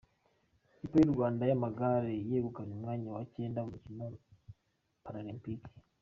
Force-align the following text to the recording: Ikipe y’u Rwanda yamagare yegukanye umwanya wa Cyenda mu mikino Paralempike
Ikipe 0.75 0.95
y’u 0.99 1.13
Rwanda 1.13 1.43
yamagare 1.49 2.13
yegukanye 2.29 2.71
umwanya 2.77 3.07
wa 3.15 3.23
Cyenda 3.33 3.59
mu 3.63 3.69
mikino 3.73 4.05
Paralempike 5.03 5.69